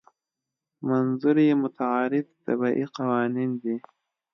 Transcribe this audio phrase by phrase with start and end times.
[0.87, 3.75] منظور یې متعارف طبیعي قوانین دي.